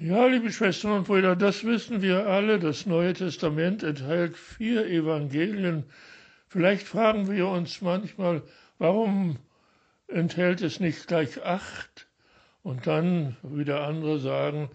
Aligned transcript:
Ja, 0.00 0.26
liebe 0.26 0.50
Schwestern 0.50 0.90
und 0.90 1.06
Brüder, 1.06 1.36
das 1.36 1.62
wissen 1.62 2.02
wir 2.02 2.26
alle. 2.26 2.58
Das 2.58 2.84
Neue 2.84 3.12
Testament 3.12 3.84
enthält 3.84 4.36
vier 4.36 4.86
Evangelien. 4.88 5.84
Vielleicht 6.48 6.88
fragen 6.88 7.30
wir 7.30 7.46
uns 7.46 7.80
manchmal, 7.80 8.42
warum 8.78 9.38
enthält 10.08 10.62
es 10.62 10.80
nicht 10.80 11.06
gleich 11.06 11.44
acht? 11.44 12.08
Und 12.64 12.88
dann 12.88 13.36
wieder 13.44 13.86
andere 13.86 14.18
sagen, 14.18 14.68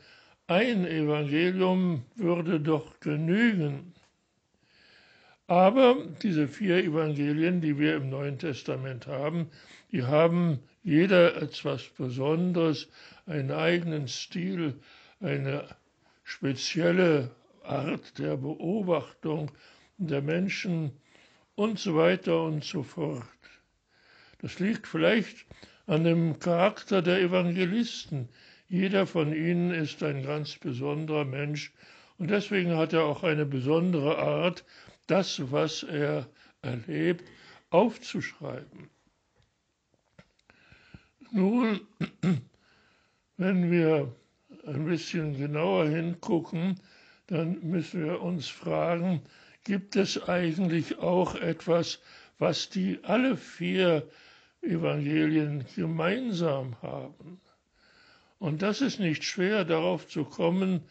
ein 0.48 0.86
Evangelium 0.86 2.06
würde 2.16 2.62
doch 2.62 3.02
genügen. 3.02 3.94
Aber 5.48 5.98
diese 6.22 6.48
vier 6.48 6.78
Evangelien, 6.78 7.60
die 7.60 7.78
wir 7.78 7.98
im 7.98 8.10
Neuen 8.10 8.40
Testament 8.40 9.06
haben, 9.06 9.50
die 9.92 10.04
haben 10.04 10.60
jeder 10.82 11.42
etwas 11.42 11.84
Besonderes, 11.90 12.88
einen 13.26 13.52
eigenen 13.52 14.08
Stil, 14.08 14.76
eine 15.20 15.68
spezielle 16.24 17.32
Art 17.64 18.18
der 18.18 18.38
Beobachtung 18.38 19.52
der 19.98 20.22
Menschen 20.22 20.92
und 21.56 21.78
so 21.80 21.96
weiter 21.96 22.44
und 22.44 22.64
so 22.64 22.84
fort. 22.84 23.24
Das 24.42 24.60
liegt 24.60 24.88
vielleicht 24.88 25.46
an 25.88 26.04
dem 26.04 26.40
Charakter 26.40 27.02
der 27.02 27.20
Evangelisten. 27.20 28.30
Jeder 28.70 29.06
von 29.06 29.34
ihnen 29.34 29.72
ist 29.72 30.02
ein 30.04 30.24
ganz 30.24 30.56
besonderer 30.56 31.26
Mensch 31.26 31.74
und 32.18 32.30
deswegen 32.30 32.76
hat 32.78 32.94
er 32.94 33.04
auch 33.04 33.24
eine 33.24 33.46
besondere 33.46 34.18
Art, 34.18 34.64
das, 35.08 35.52
was 35.52 35.84
er 35.84 36.28
erlebt, 36.62 37.24
aufzuschreiben. 37.72 38.90
Nun, 41.32 41.82
wenn 43.38 43.72
wir 43.72 44.14
ein 44.66 44.86
bisschen 44.86 45.38
genauer 45.38 45.88
hingucken, 45.88 46.80
dann 47.28 47.60
müssen 47.62 48.06
wir 48.06 48.22
uns 48.22 48.48
fragen, 48.48 49.22
gibt 49.64 49.96
es 49.96 50.28
eigentlich 50.28 50.98
auch 51.00 51.36
etwas, 51.36 52.00
was 52.40 52.70
die 52.70 53.00
alle 53.04 53.38
vier 53.38 54.08
Evangelien 54.62 55.66
gemeinsam 55.76 56.82
haben? 56.82 57.40
Und 58.40 58.62
das 58.62 58.82
ist 58.82 59.00
nicht 59.00 59.24
schwer 59.24 59.66
darauf 59.66 60.08
zu 60.08 60.24
kommen, 60.24 60.82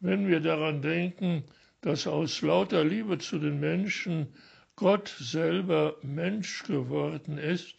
wenn 0.00 0.28
wir 0.28 0.40
daran 0.40 0.82
denken, 0.82 1.44
dass 1.80 2.06
aus 2.06 2.42
lauter 2.42 2.84
Liebe 2.84 3.18
zu 3.18 3.38
den 3.38 3.60
Menschen 3.60 4.26
Gott 4.74 5.14
selber 5.18 5.96
Mensch 6.02 6.64
geworden 6.64 7.38
ist. 7.38 7.76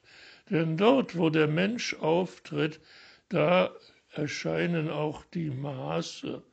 Denn 0.49 0.77
dort, 0.77 1.17
wo 1.17 1.29
der 1.29 1.47
Mensch 1.47 1.93
auftritt, 1.95 2.79
da 3.29 3.69
erscheinen 4.17 4.89
auch 4.89 5.23
die 5.33 5.49
Maße, 5.49 6.43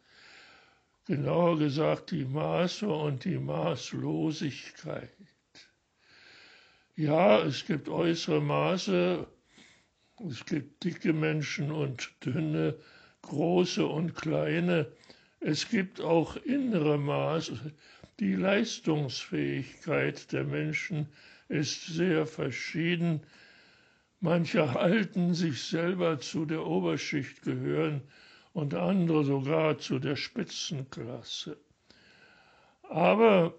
genauer 1.06 1.58
gesagt 1.58 2.10
die 2.10 2.24
Maße 2.24 2.88
und 2.88 3.24
die 3.24 3.38
Maßlosigkeit. 3.38 5.10
Ja, 6.96 7.40
es 7.42 7.66
gibt 7.66 7.88
äußere 7.88 8.40
Maße, 8.40 9.26
es 10.30 10.46
gibt 10.46 10.84
dicke 10.84 11.12
Menschen 11.12 11.72
und 11.72 12.10
dünne, 12.24 12.76
große 13.22 13.84
und 13.84 14.14
kleine, 14.14 14.92
es 15.40 15.68
gibt 15.68 16.00
auch 16.00 16.36
innere 16.36 16.96
Maße. 16.98 17.72
Die 18.20 18.34
Leistungsfähigkeit 18.34 20.32
der 20.32 20.44
Menschen 20.44 21.08
ist 21.48 21.86
sehr 21.86 22.26
verschieden. 22.26 23.22
Manche 24.24 24.72
halten 24.72 25.34
sich 25.34 25.64
selber 25.64 26.18
zu 26.18 26.46
der 26.46 26.66
Oberschicht 26.66 27.42
gehören 27.42 28.00
und 28.54 28.72
andere 28.72 29.22
sogar 29.22 29.76
zu 29.76 29.98
der 29.98 30.16
Spitzenklasse. 30.16 31.58
Aber 32.84 33.54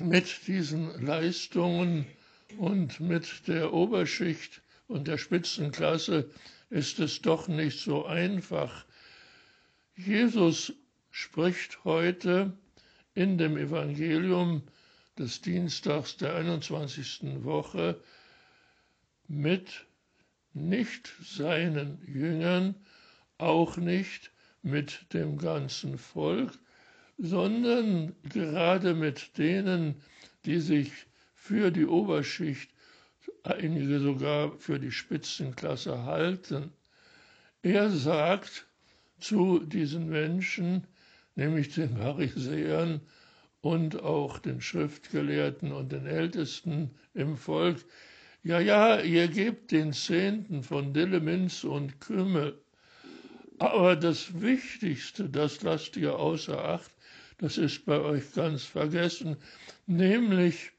mit 0.00 0.46
diesen 0.46 1.04
Leistungen 1.04 2.06
und 2.56 3.00
mit 3.00 3.46
der 3.48 3.74
Oberschicht 3.74 4.62
und 4.88 5.08
der 5.08 5.18
Spitzenklasse 5.18 6.30
ist 6.70 6.98
es 6.98 7.20
doch 7.20 7.48
nicht 7.48 7.80
so 7.80 8.06
einfach, 8.06 8.86
Jesus 9.94 10.72
spricht 11.10 11.84
heute 11.84 12.56
in 13.12 13.36
dem 13.36 13.58
Evangelium 13.58 14.62
des 15.18 15.42
Dienstags 15.42 16.16
der 16.16 16.34
21. 16.34 17.44
Woche 17.44 18.00
mit 19.32 19.86
nicht 20.52 21.10
seinen 21.22 22.02
Jüngern, 22.06 22.74
auch 23.38 23.78
nicht 23.78 24.30
mit 24.62 25.06
dem 25.14 25.38
ganzen 25.38 25.96
Volk, 25.96 26.52
sondern 27.16 28.14
gerade 28.24 28.92
mit 28.94 29.38
denen, 29.38 30.02
die 30.44 30.60
sich 30.60 30.92
für 31.34 31.70
die 31.70 31.86
Oberschicht, 31.86 32.70
einige 33.42 34.00
sogar 34.00 34.52
für 34.58 34.78
die 34.78 34.92
Spitzenklasse 34.92 36.04
halten. 36.04 36.70
Er 37.62 37.90
sagt, 37.90 38.66
zu 39.18 39.60
diesen 39.60 40.10
Menschen, 40.10 40.86
nämlich 41.36 41.74
den 41.74 41.96
Pharisäern 41.96 43.00
und 43.62 44.02
auch 44.02 44.38
den 44.38 44.60
Schriftgelehrten 44.60 45.72
und 45.72 45.90
den 45.90 46.04
Ältesten 46.04 46.90
im 47.14 47.38
Volk, 47.38 47.82
ja, 48.42 48.58
ja, 48.60 49.00
ihr 49.00 49.28
gebt 49.28 49.70
den 49.70 49.92
Zehnten 49.92 50.62
von 50.62 50.92
Dille, 50.92 51.20
Minz 51.20 51.64
und 51.64 52.00
Kümmel, 52.00 52.60
aber 53.58 53.94
das 53.94 54.40
Wichtigste, 54.40 55.28
das 55.28 55.62
lasst 55.62 55.96
ihr 55.96 56.18
außer 56.18 56.64
Acht, 56.64 56.90
das 57.38 57.58
ist 57.58 57.84
bei 57.84 58.00
euch 58.00 58.32
ganz 58.32 58.64
vergessen, 58.64 59.36
nämlich 59.86 60.72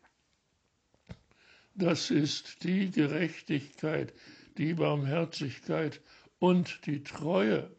das 1.76 2.12
ist 2.12 2.64
die 2.64 2.92
Gerechtigkeit, 2.92 4.14
die 4.58 4.74
Barmherzigkeit 4.74 6.02
und 6.40 6.86
die 6.86 7.04
Treue. 7.04 7.72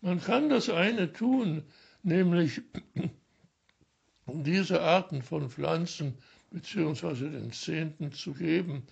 Man 0.00 0.20
kann 0.20 0.48
das 0.48 0.70
eine 0.70 1.12
tun, 1.12 1.62
nämlich 2.02 2.62
diese 4.26 4.80
Arten 4.80 5.22
von 5.22 5.50
Pflanzen 5.50 6.16
bzw. 6.50 7.30
den 7.30 7.52
Zehnten 7.52 8.12
zu 8.12 8.32
geben. 8.32 8.86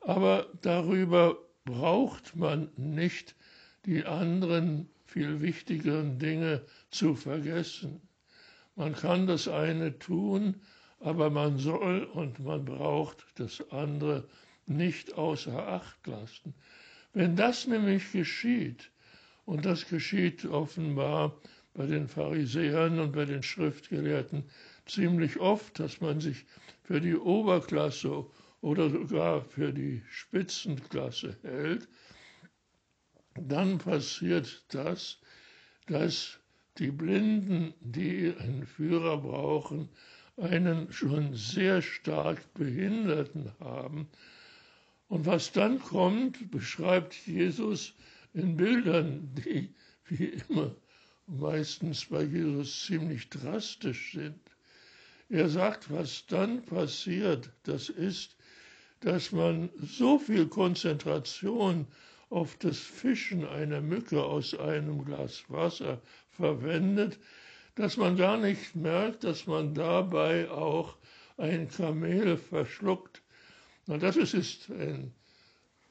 Aber 0.00 0.46
darüber 0.62 1.38
braucht 1.64 2.36
man 2.36 2.70
nicht 2.76 3.34
die 3.84 4.04
anderen 4.04 4.88
viel 5.04 5.40
wichtigeren 5.40 6.18
Dinge 6.18 6.62
zu 6.90 7.14
vergessen. 7.14 8.00
Man 8.76 8.94
kann 8.94 9.26
das 9.26 9.48
eine 9.48 9.98
tun, 9.98 10.60
aber 11.00 11.30
man 11.30 11.58
soll 11.58 12.04
und 12.04 12.38
man 12.40 12.64
braucht 12.64 13.26
das 13.36 13.70
andere 13.70 14.28
nicht 14.66 15.14
außer 15.14 15.66
Acht 15.68 16.06
lassen. 16.06 16.54
Wenn 17.12 17.36
das 17.36 17.66
nämlich 17.66 18.12
geschieht, 18.12 18.90
und 19.46 19.64
das 19.64 19.88
geschieht 19.88 20.44
offenbar 20.44 21.40
bei 21.78 21.86
den 21.86 22.08
Pharisäern 22.08 22.98
und 22.98 23.12
bei 23.12 23.24
den 23.24 23.44
Schriftgelehrten 23.44 24.42
ziemlich 24.84 25.38
oft, 25.38 25.78
dass 25.78 26.00
man 26.00 26.20
sich 26.20 26.44
für 26.82 27.00
die 27.00 27.14
Oberklasse 27.14 28.26
oder 28.60 28.90
sogar 28.90 29.42
für 29.42 29.72
die 29.72 30.02
Spitzenklasse 30.10 31.36
hält. 31.42 31.86
Dann 33.36 33.78
passiert 33.78 34.64
das, 34.74 35.20
dass 35.86 36.40
die 36.78 36.90
Blinden, 36.90 37.72
die 37.78 38.34
einen 38.36 38.66
Führer 38.66 39.18
brauchen, 39.18 39.88
einen 40.36 40.92
schon 40.92 41.32
sehr 41.34 41.80
stark 41.80 42.42
Behinderten 42.54 43.52
haben. 43.60 44.08
Und 45.06 45.26
was 45.26 45.52
dann 45.52 45.78
kommt, 45.78 46.50
beschreibt 46.50 47.14
Jesus 47.24 47.94
in 48.34 48.56
Bildern, 48.56 49.32
die 49.36 49.72
wie 50.08 50.24
immer 50.48 50.74
meistens 51.28 52.06
bei 52.06 52.22
Jesus 52.22 52.84
ziemlich 52.86 53.28
drastisch 53.28 54.12
sind. 54.12 54.40
Er 55.28 55.48
sagt, 55.48 55.92
was 55.92 56.26
dann 56.26 56.64
passiert, 56.64 57.50
das 57.64 57.90
ist, 57.90 58.36
dass 59.00 59.30
man 59.30 59.68
so 59.80 60.18
viel 60.18 60.46
Konzentration 60.48 61.86
auf 62.30 62.56
das 62.56 62.78
Fischen 62.78 63.46
einer 63.46 63.80
Mücke 63.80 64.22
aus 64.22 64.54
einem 64.58 65.04
Glas 65.04 65.44
Wasser 65.48 66.00
verwendet, 66.30 67.18
dass 67.74 67.96
man 67.96 68.16
gar 68.16 68.36
nicht 68.36 68.74
merkt, 68.74 69.24
dass 69.24 69.46
man 69.46 69.74
dabei 69.74 70.50
auch 70.50 70.96
ein 71.36 71.68
Kamel 71.68 72.36
verschluckt. 72.36 73.22
Na, 73.86 73.98
das 73.98 74.16
ist 74.16 74.70
ein 74.70 75.12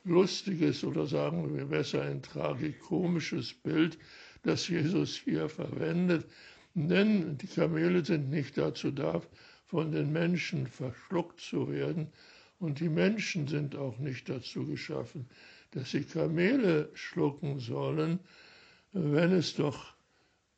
lustiges 0.04 0.84
oder 0.84 1.06
sagen 1.06 1.56
wir 1.56 1.66
besser 1.66 2.02
ein 2.02 2.22
tragikomisches 2.22 3.54
Bild, 3.54 3.98
das 4.48 4.68
Jesus 4.68 5.16
hier 5.16 5.50
verwendet. 5.50 6.26
Denn 6.74 7.38
die 7.38 7.48
Kamele 7.48 8.06
sind 8.06 8.30
nicht 8.30 8.58
dazu 8.58 8.92
da, 8.92 9.22
von 9.66 9.92
den 9.92 10.12
Menschen 10.12 10.68
verschluckt 10.68 11.42
zu 11.42 11.70
werden. 11.72 12.08
Und 12.60 12.80
die 12.80 12.90
Menschen 12.90 13.48
sind 13.48 13.76
auch 13.76 14.00
nicht 14.00 14.30
dazu 14.30 14.66
geschaffen, 14.66 15.28
dass 15.72 15.92
sie 15.92 16.04
Kamele 16.04 16.90
schlucken 16.94 17.60
sollen. 17.60 18.20
wenn 18.94 19.32
es 19.34 19.56
doch 19.56 19.94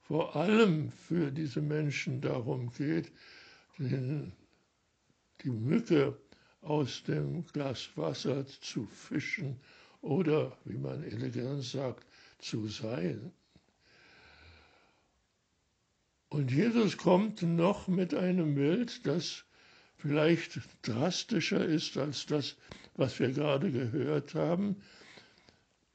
vor 0.02 0.36
allem 0.36 0.92
für 0.92 1.32
diese 1.32 1.62
Menschen 1.62 2.22
darum 2.22 2.72
geht, 2.72 3.12
den, 3.78 4.32
die 5.44 5.50
Mücke 5.50 6.18
aus 6.62 7.04
dem 7.04 7.46
Glas 7.48 7.90
Wasser 7.96 8.46
zu 8.46 8.86
fischen 8.86 9.60
oder, 10.02 10.58
wie 10.66 10.78
man 10.78 11.04
elegant 11.04 11.64
sagt, 11.64 12.06
zu 12.40 12.68
sein. 12.68 13.32
Und 16.30 16.52
Jesus 16.52 16.98
kommt 16.98 17.42
noch 17.42 17.88
mit 17.88 18.14
einem 18.14 18.54
Bild, 18.54 19.06
das 19.08 19.46
vielleicht 19.98 20.60
drastischer 20.84 21.66
ist 21.66 21.98
als 21.98 22.28
das, 22.28 22.56
was 22.96 23.20
wir 23.20 23.32
gerade 23.32 23.72
gehört 23.72 24.36
haben. 24.36 24.82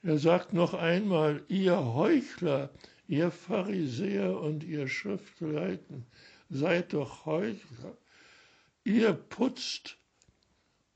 Er 0.03 0.19
sagt 0.19 0.53
noch 0.53 0.75
einmal, 0.75 1.45
ihr 1.49 1.77
Heuchler, 1.77 2.71
ihr 3.07 3.31
Pharisäer 3.31 4.41
und 4.41 4.65
ihr 4.65 4.89
Schriftleiten, 4.89 6.05
seid 6.51 6.93
doch 6.93 7.25
Heuchler. 7.27 7.97
Ihr 8.83 9.13
putzt 9.13 9.97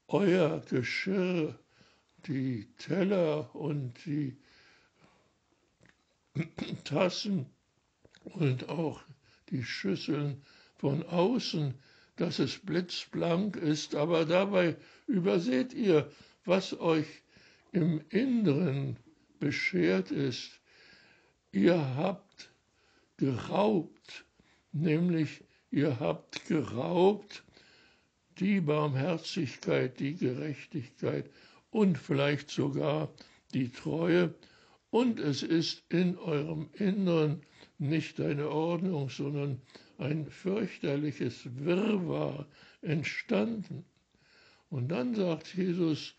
euer 0.08 0.60
Geschirr, 0.68 1.58
die 2.26 2.66
Teller 2.76 3.54
und 3.54 3.94
die 4.04 4.36
Tassen 6.84 7.46
und 8.24 8.68
auch 8.68 9.00
die 9.50 9.64
Schüsseln 9.64 10.42
von 10.76 11.02
außen, 11.04 11.74
dass 12.16 12.38
es 12.38 12.58
blitzblank 12.58 13.56
ist, 13.56 13.94
aber 13.94 14.24
dabei 14.24 14.76
überseht 15.06 15.72
ihr, 15.72 16.10
was 16.44 16.78
euch 16.78 17.06
im 17.72 18.00
Inneren 18.08 18.96
beschert 19.38 20.10
ist. 20.10 20.60
Ihr 21.52 21.96
habt 21.96 22.50
geraubt, 23.16 24.24
nämlich 24.72 25.42
ihr 25.70 26.00
habt 26.00 26.46
geraubt 26.46 27.44
die 28.38 28.60
Barmherzigkeit, 28.60 29.98
die 29.98 30.14
Gerechtigkeit 30.14 31.28
und 31.70 31.98
vielleicht 31.98 32.50
sogar 32.50 33.12
die 33.54 33.70
Treue. 33.70 34.34
Und 34.90 35.20
es 35.20 35.42
ist 35.42 35.82
in 35.88 36.16
eurem 36.18 36.68
Inneren 36.74 37.42
nicht 37.78 38.20
eine 38.20 38.48
Ordnung, 38.48 39.08
sondern 39.08 39.62
ein 39.98 40.30
fürchterliches 40.30 41.48
Wirrwarr 41.64 42.46
entstanden. 42.82 43.84
Und 44.70 44.88
dann 44.88 45.14
sagt 45.14 45.54
Jesus 45.54 46.14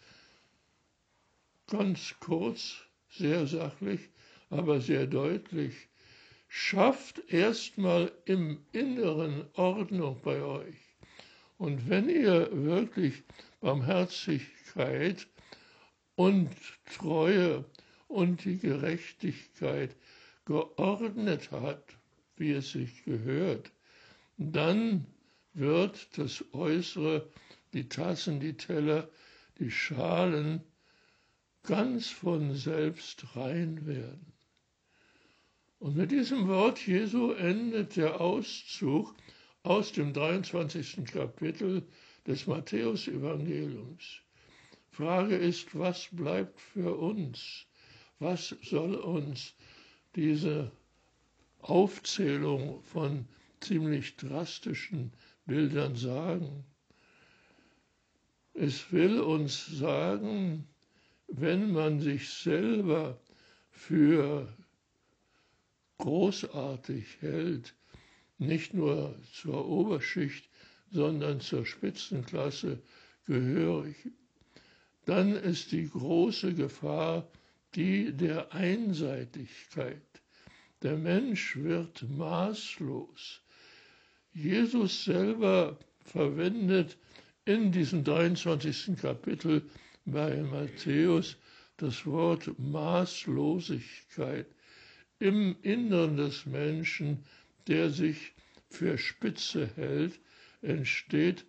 ganz 1.67 2.15
kurz, 2.19 2.81
sehr 3.09 3.45
sachlich, 3.47 4.09
aber 4.49 4.81
sehr 4.81 5.07
deutlich, 5.07 5.73
schafft 6.47 7.21
erstmal 7.31 8.11
im 8.25 8.59
Inneren 8.71 9.45
Ordnung 9.53 10.19
bei 10.23 10.41
euch. 10.41 10.75
Und 11.57 11.89
wenn 11.89 12.09
ihr 12.09 12.49
wirklich 12.51 13.23
Barmherzigkeit 13.61 15.27
und 16.15 16.49
Treue 16.95 17.65
und 18.07 18.43
die 18.45 18.57
Gerechtigkeit 18.57 19.95
geordnet 20.49 21.51
hat, 21.51 21.95
wie 22.35 22.53
es 22.53 22.71
sich 22.71 23.03
gehört, 23.03 23.71
dann 24.37 25.05
wird 25.53 26.17
das 26.17 26.43
Äußere, 26.53 27.29
die 27.73 27.87
Tassen, 27.87 28.39
die 28.39 28.57
Teller, 28.57 29.07
die 29.59 29.69
Schalen 29.69 30.63
ganz 31.61 32.09
von 32.09 32.55
selbst 32.55 33.35
rein 33.35 33.85
werden. 33.85 34.33
Und 35.77 35.95
mit 35.95 36.09
diesem 36.09 36.47
Wort 36.47 36.79
Jesu 36.87 37.31
endet 37.33 37.95
der 37.95 38.19
Auszug 38.19 39.13
aus 39.61 39.91
dem 39.91 40.13
23. 40.13 41.05
Kapitel 41.05 41.87
des 42.25 42.47
Matthäusevangeliums. 42.47 44.21
Frage 44.89 45.35
ist, 45.35 45.77
was 45.77 46.09
bleibt 46.11 46.59
für 46.59 46.97
uns? 46.97 47.67
Was 48.17 48.55
soll 48.63 48.95
uns 48.95 49.53
diese 50.15 50.71
Aufzählung 51.61 52.81
von 52.83 53.27
ziemlich 53.59 54.15
drastischen 54.15 55.11
Bildern 55.45 55.95
sagen. 55.95 56.63
Es 58.53 58.91
will 58.91 59.19
uns 59.19 59.65
sagen, 59.67 60.67
wenn 61.27 61.71
man 61.71 61.99
sich 61.99 62.29
selber 62.29 63.19
für 63.71 64.51
großartig 65.97 67.21
hält, 67.21 67.75
nicht 68.37 68.73
nur 68.73 69.15
zur 69.33 69.67
Oberschicht, 69.67 70.49
sondern 70.91 71.39
zur 71.39 71.65
Spitzenklasse 71.65 72.81
gehörig, 73.25 73.95
dann 75.05 75.35
ist 75.35 75.71
die 75.71 75.87
große 75.87 76.53
Gefahr 76.53 77.27
die 77.75 78.11
der 78.11 78.53
Einseitigkeit. 78.53 80.01
Der 80.81 80.97
Mensch 80.97 81.55
wird 81.57 82.09
maßlos. 82.09 83.41
Jesus 84.33 85.03
selber 85.03 85.77
verwendet 86.05 86.97
in 87.45 87.71
diesem 87.71 88.03
23. 88.03 88.95
Kapitel 88.97 89.63
bei 90.05 90.37
Matthäus 90.41 91.35
das 91.77 92.05
Wort 92.05 92.57
Maßlosigkeit 92.59 94.45
im 95.19 95.55
Innern 95.61 96.17
des 96.17 96.45
Menschen, 96.45 97.23
der 97.67 97.89
sich 97.89 98.33
für 98.69 98.97
Spitze 98.97 99.69
hält, 99.75 100.19
entsteht 100.61 101.45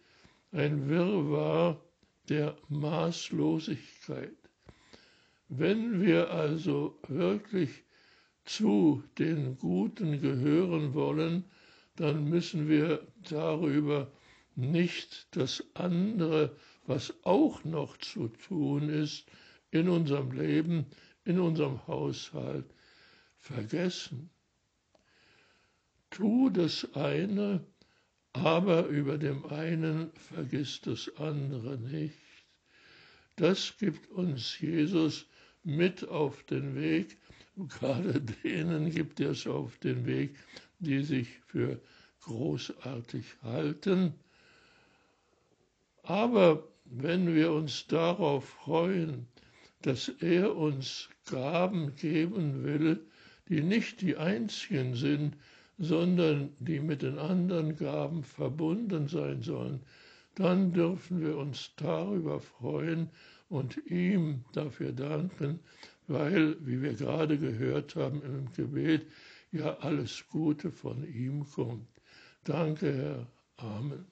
ein 0.52 0.88
Wirrwarr 0.88 1.80
der 2.28 2.56
Maßlosigkeit. 2.68 4.39
Wenn 5.52 6.00
wir 6.00 6.30
also 6.30 6.96
wirklich 7.08 7.82
zu 8.44 9.02
den 9.18 9.58
Guten 9.58 10.20
gehören 10.20 10.94
wollen, 10.94 11.44
dann 11.96 12.28
müssen 12.28 12.68
wir 12.68 13.04
darüber 13.28 14.12
nicht 14.54 15.26
das 15.32 15.64
andere, 15.74 16.54
was 16.86 17.12
auch 17.24 17.64
noch 17.64 17.96
zu 17.96 18.28
tun 18.28 18.90
ist 18.90 19.26
in 19.72 19.88
unserem 19.88 20.30
Leben, 20.30 20.86
in 21.24 21.40
unserem 21.40 21.84
Haushalt, 21.88 22.66
vergessen. 23.36 24.30
Tu 26.10 26.50
das 26.50 26.94
eine, 26.94 27.66
aber 28.32 28.86
über 28.86 29.18
dem 29.18 29.44
einen 29.46 30.12
vergiss 30.14 30.80
das 30.80 31.10
andere 31.16 31.76
nicht. 31.76 32.14
Das 33.34 33.76
gibt 33.78 34.08
uns 34.10 34.60
Jesus 34.60 35.26
mit 35.64 36.08
auf 36.08 36.42
den 36.44 36.74
Weg. 36.74 37.16
Gerade 37.56 38.20
denen 38.44 38.90
gibt 38.90 39.20
er 39.20 39.30
es 39.30 39.46
auf 39.46 39.78
den 39.78 40.06
Weg, 40.06 40.36
die 40.78 41.02
sich 41.02 41.28
für 41.46 41.80
großartig 42.22 43.24
halten. 43.42 44.14
Aber 46.02 46.66
wenn 46.84 47.34
wir 47.34 47.52
uns 47.52 47.86
darauf 47.86 48.44
freuen, 48.44 49.26
dass 49.82 50.08
er 50.20 50.56
uns 50.56 51.08
Gaben 51.26 51.94
geben 51.96 52.64
will, 52.64 53.00
die 53.48 53.62
nicht 53.62 54.00
die 54.00 54.16
einzigen 54.16 54.94
sind, 54.94 55.36
sondern 55.78 56.52
die 56.58 56.80
mit 56.80 57.02
den 57.02 57.18
anderen 57.18 57.76
Gaben 57.76 58.22
verbunden 58.22 59.08
sein 59.08 59.42
sollen, 59.42 59.80
dann 60.34 60.72
dürfen 60.72 61.20
wir 61.20 61.36
uns 61.36 61.72
darüber 61.76 62.40
freuen 62.40 63.10
und 63.50 63.76
ihm 63.86 64.44
dafür 64.52 64.92
danken, 64.92 65.60
weil, 66.06 66.56
wie 66.64 66.80
wir 66.80 66.94
gerade 66.94 67.36
gehört 67.36 67.96
haben 67.96 68.22
im 68.22 68.52
Gebet, 68.52 69.06
ja 69.52 69.76
alles 69.80 70.24
Gute 70.30 70.70
von 70.70 71.04
ihm 71.04 71.44
kommt. 71.44 71.88
Danke, 72.44 72.92
Herr. 72.92 73.26
Amen. 73.56 74.06